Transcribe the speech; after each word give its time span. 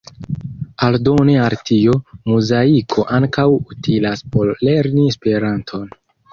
Aldone 0.87 1.35
al 1.47 1.57
tio, 1.69 1.93
Muzaiko 2.33 3.07
ankaŭ 3.19 3.47
utilas 3.59 4.27
por 4.37 4.53
lerni 4.67 5.07
Esperanton. 5.15 5.89